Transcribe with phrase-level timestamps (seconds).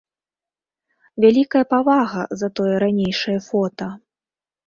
[1.25, 3.93] Вялікая павага за тое ранейшае фота.